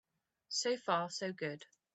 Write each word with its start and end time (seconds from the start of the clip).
So 0.49 0.77
far 0.77 1.11
so 1.11 1.31
good. 1.31 1.63